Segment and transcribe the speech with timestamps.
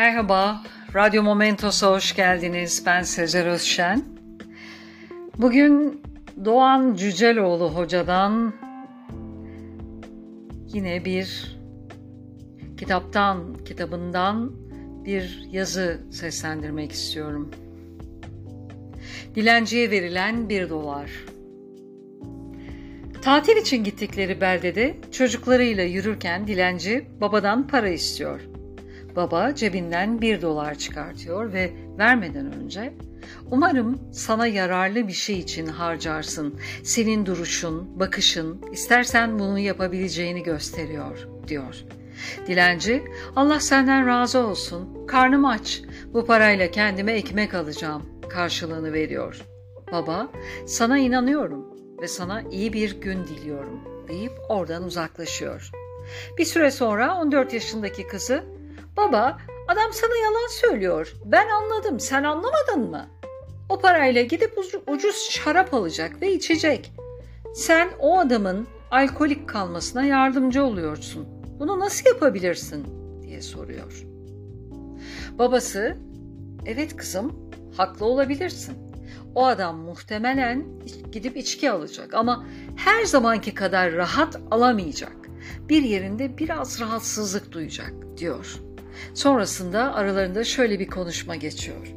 [0.00, 0.62] Merhaba,
[0.94, 2.82] Radyo Momentos'a hoş geldiniz.
[2.86, 4.04] Ben Sezer Özşen.
[5.38, 6.02] Bugün
[6.44, 8.52] Doğan Cüceloğlu hocadan
[10.66, 11.58] yine bir
[12.78, 14.52] kitaptan, kitabından
[15.04, 17.50] bir yazı seslendirmek istiyorum.
[19.34, 21.10] Dilenciye verilen bir dolar.
[23.22, 28.49] Tatil için gittikleri beldede çocuklarıyla yürürken dilenci babadan para istiyor.
[29.16, 32.94] Baba cebinden bir dolar çıkartıyor ve vermeden önce
[33.50, 36.60] umarım sana yararlı bir şey için harcarsın.
[36.82, 41.84] Senin duruşun, bakışın, istersen bunu yapabileceğini gösteriyor diyor.
[42.46, 43.04] Dilenci,
[43.36, 49.42] Allah senden razı olsun, karnım aç, bu parayla kendime ekmek alacağım karşılığını veriyor.
[49.92, 50.28] Baba,
[50.66, 51.66] sana inanıyorum
[52.02, 55.70] ve sana iyi bir gün diliyorum deyip oradan uzaklaşıyor.
[56.38, 58.44] Bir süre sonra 14 yaşındaki kızı
[58.96, 59.38] Baba
[59.68, 61.14] adam sana yalan söylüyor.
[61.24, 63.06] Ben anladım sen anlamadın mı?
[63.68, 66.92] O parayla gidip ucuz şarap alacak ve içecek.
[67.54, 71.28] Sen o adamın alkolik kalmasına yardımcı oluyorsun.
[71.58, 72.86] Bunu nasıl yapabilirsin
[73.22, 74.06] diye soruyor.
[75.38, 75.96] Babası
[76.66, 78.90] evet kızım haklı olabilirsin.
[79.34, 80.64] O adam muhtemelen
[81.12, 85.16] gidip içki alacak ama her zamanki kadar rahat alamayacak.
[85.68, 88.60] Bir yerinde biraz rahatsızlık duyacak diyor.
[89.14, 91.94] Sonrasında aralarında şöyle bir konuşma geçiyor.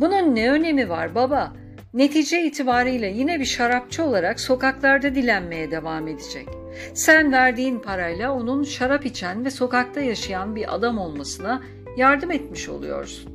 [0.00, 1.52] Bunun ne önemi var baba?
[1.94, 6.48] Netice itibariyle yine bir şarapçı olarak sokaklarda dilenmeye devam edecek.
[6.94, 11.62] Sen verdiğin parayla onun şarap içen ve sokakta yaşayan bir adam olmasına
[11.96, 13.32] yardım etmiş oluyorsun.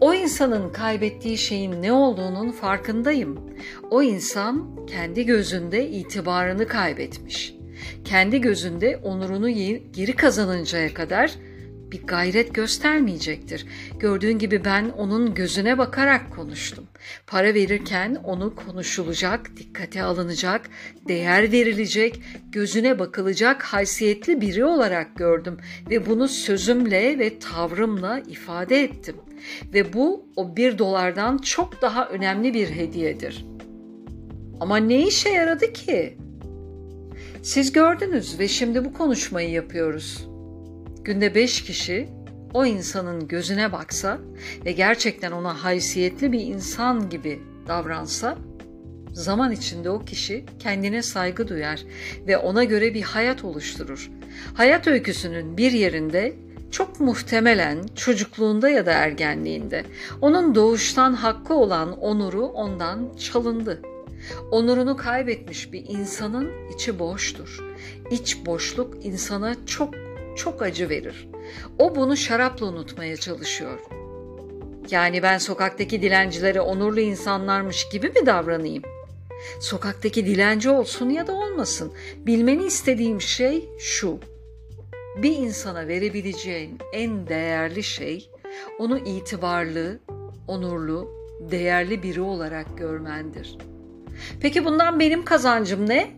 [0.00, 3.40] O insanın kaybettiği şeyin ne olduğunun farkındayım.
[3.90, 7.61] O insan kendi gözünde itibarını kaybetmiş
[8.04, 9.50] kendi gözünde onurunu
[9.92, 11.30] geri kazanıncaya kadar
[11.92, 13.66] bir gayret göstermeyecektir.
[13.98, 16.84] Gördüğün gibi ben onun gözüne bakarak konuştum.
[17.26, 20.70] Para verirken onu konuşulacak, dikkate alınacak,
[21.08, 22.22] değer verilecek,
[22.52, 25.56] gözüne bakılacak haysiyetli biri olarak gördüm
[25.90, 29.16] ve bunu sözümle ve tavrımla ifade ettim.
[29.74, 33.46] Ve bu o bir dolardan çok daha önemli bir hediyedir.
[34.60, 36.18] Ama ne işe yaradı ki?
[37.42, 40.28] Siz gördünüz ve şimdi bu konuşmayı yapıyoruz.
[41.04, 42.08] Günde beş kişi
[42.54, 44.18] o insanın gözüne baksa
[44.64, 48.38] ve gerçekten ona haysiyetli bir insan gibi davransa,
[49.12, 51.84] zaman içinde o kişi kendine saygı duyar
[52.26, 54.10] ve ona göre bir hayat oluşturur.
[54.54, 56.36] Hayat öyküsünün bir yerinde
[56.70, 59.84] çok muhtemelen çocukluğunda ya da ergenliğinde
[60.20, 63.82] onun doğuştan hakkı olan onuru ondan çalındı.
[64.50, 67.58] Onurunu kaybetmiş bir insanın içi boştur.
[68.10, 69.94] İç boşluk insana çok
[70.36, 71.28] çok acı verir.
[71.78, 73.78] O bunu şarapla unutmaya çalışıyor.
[74.90, 78.82] Yani ben sokaktaki dilencilere onurlu insanlarmış gibi mi davranayım?
[79.60, 81.92] Sokaktaki dilenci olsun ya da olmasın.
[82.16, 84.18] Bilmeni istediğim şey şu.
[85.16, 88.30] Bir insana verebileceğin en değerli şey
[88.78, 90.00] onu itibarlı,
[90.48, 91.10] onurlu,
[91.50, 93.71] değerli biri olarak görmendir.''
[94.40, 96.10] Peki bundan benim kazancım ne?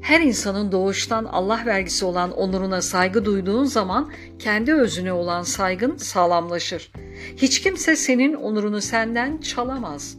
[0.00, 6.92] Her insanın doğuştan Allah vergisi olan onuruna saygı duyduğun zaman kendi özüne olan saygın sağlamlaşır.
[7.36, 10.16] Hiç kimse senin onurunu senden çalamaz.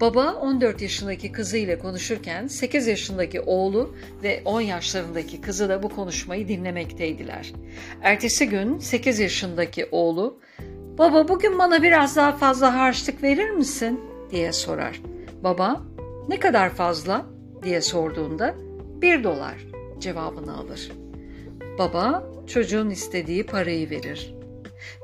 [0.00, 5.88] Baba 14 yaşındaki kızı ile konuşurken 8 yaşındaki oğlu ve 10 yaşlarındaki kızı da bu
[5.88, 7.52] konuşmayı dinlemekteydiler.
[8.02, 10.40] Ertesi gün 8 yaşındaki oğlu
[10.98, 15.00] "Baba bugün bana biraz daha fazla harçlık verir misin?" diye sorar.
[15.44, 15.80] Baba
[16.28, 17.26] ne kadar fazla
[17.62, 18.54] diye sorduğunda
[19.02, 19.66] bir dolar
[19.98, 20.92] cevabını alır.
[21.78, 24.34] Baba çocuğun istediği parayı verir.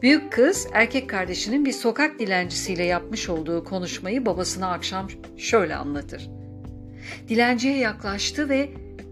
[0.03, 6.31] Büyük kız erkek kardeşinin bir sokak dilencisiyle yapmış olduğu konuşmayı babasına akşam şöyle anlatır.
[7.29, 8.71] Dilenciye yaklaştı ve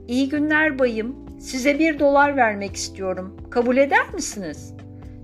[0.08, 4.74] iyi günler bayım size bir dolar vermek istiyorum kabul eder misiniz?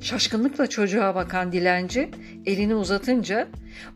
[0.00, 2.10] Şaşkınlıkla çocuğa bakan dilenci
[2.46, 3.48] elini uzatınca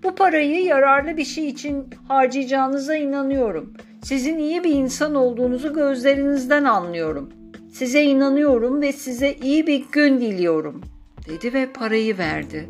[0.02, 3.74] bu parayı yararlı bir şey için harcayacağınıza inanıyorum.
[4.02, 7.32] Sizin iyi bir insan olduğunuzu gözlerinizden anlıyorum.
[7.72, 10.82] Size inanıyorum ve size iyi bir gün diliyorum."
[11.28, 12.68] dedi ve parayı verdi.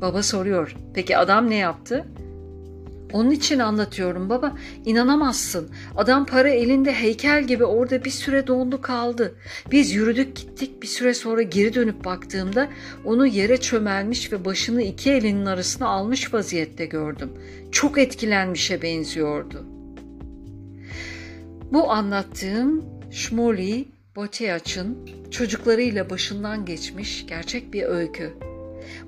[0.00, 0.76] Baba soruyor.
[0.94, 2.04] Peki adam ne yaptı?
[3.12, 4.54] Onun için anlatıyorum baba.
[4.84, 5.70] İnanamazsın.
[5.96, 9.34] Adam para elinde heykel gibi orada bir süre dondu kaldı.
[9.70, 12.68] Biz yürüdük gittik bir süre sonra geri dönüp baktığımda
[13.04, 17.32] onu yere çömelmiş ve başını iki elinin arasına almış vaziyette gördüm.
[17.72, 19.66] Çok etkilenmişe benziyordu.
[21.72, 24.98] Bu anlattığım Shmuley Botiaç'ın
[25.30, 28.32] çocuklarıyla başından geçmiş gerçek bir öykü.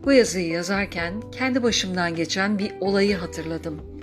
[0.05, 3.94] Bu yazıyı yazarken kendi başımdan geçen bir olayı hatırladım.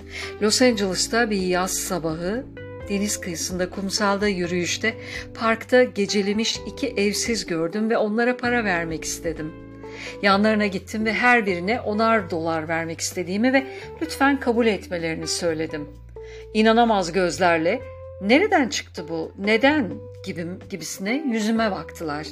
[0.41, 2.45] Los Angeles'ta bir yaz sabahı
[2.89, 4.93] deniz kıyısında kumsalda yürüyüşte
[5.33, 9.51] parkta gecelemiş iki evsiz gördüm ve onlara para vermek istedim.
[10.21, 13.67] Yanlarına gittim ve her birine onar dolar vermek istediğimi ve
[14.01, 15.89] lütfen kabul etmelerini söyledim.
[16.53, 17.81] İnanamaz gözlerle
[18.21, 19.93] nereden çıktı bu, neden
[20.25, 22.27] gibi, gibisine yüzüme baktılar.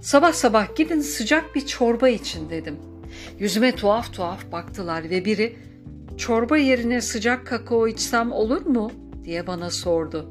[0.00, 2.76] Sabah sabah gidin sıcak bir çorba için dedim.
[3.38, 5.56] Yüzüme tuhaf tuhaf baktılar ve biri
[6.16, 8.90] çorba yerine sıcak kakao içsem olur mu
[9.24, 10.30] diye bana sordu.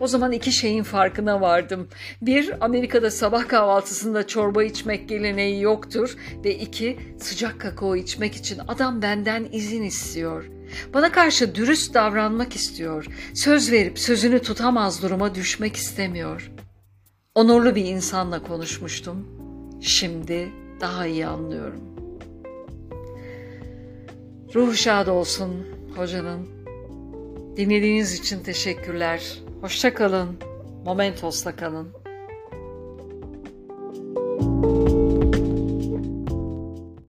[0.00, 1.88] O zaman iki şeyin farkına vardım.
[2.22, 6.16] Bir, Amerika'da sabah kahvaltısında çorba içmek geleneği yoktur.
[6.44, 10.50] Ve iki, sıcak kakao içmek için adam benden izin istiyor.
[10.94, 13.06] Bana karşı dürüst davranmak istiyor.
[13.34, 16.52] Söz verip sözünü tutamaz duruma düşmek istemiyor.
[17.34, 19.28] Onurlu bir insanla konuşmuştum.
[19.80, 20.48] Şimdi
[20.80, 21.97] daha iyi anlıyorum.
[24.54, 25.66] Ruh şad olsun
[25.96, 26.48] hocanın.
[27.56, 29.38] Dinlediğiniz için teşekkürler.
[29.60, 30.38] Hoşça kalın.
[30.84, 31.88] Momentos'ta kalın.